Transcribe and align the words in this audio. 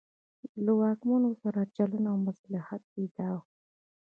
له 0.63 0.71
واکمنو 0.81 1.31
سره 1.41 1.61
چلن 1.75 2.03
او 2.11 2.17
مصلحت 2.27 2.83
یې 2.95 3.05
دا 3.17 3.29
و. 3.35 3.39